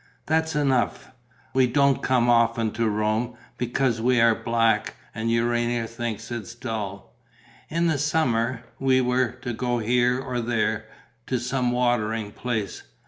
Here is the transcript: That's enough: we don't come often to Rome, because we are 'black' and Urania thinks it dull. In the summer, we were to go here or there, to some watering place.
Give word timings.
That's 0.25 0.55
enough: 0.55 1.11
we 1.53 1.67
don't 1.67 2.01
come 2.01 2.27
often 2.27 2.71
to 2.71 2.89
Rome, 2.89 3.35
because 3.59 4.01
we 4.01 4.19
are 4.19 4.33
'black' 4.33 4.95
and 5.13 5.29
Urania 5.29 5.85
thinks 5.85 6.31
it 6.31 6.55
dull. 6.59 7.13
In 7.69 7.85
the 7.85 7.99
summer, 7.99 8.63
we 8.79 8.99
were 8.99 9.33
to 9.43 9.53
go 9.53 9.77
here 9.77 10.19
or 10.19 10.41
there, 10.41 10.85
to 11.27 11.37
some 11.37 11.69
watering 11.71 12.31
place. 12.31 12.81